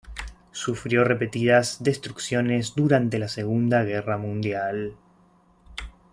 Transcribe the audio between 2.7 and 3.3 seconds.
durante la